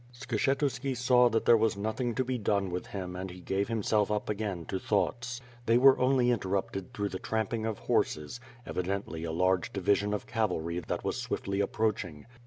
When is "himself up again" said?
3.67-4.65